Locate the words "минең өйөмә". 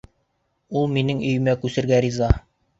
0.95-1.57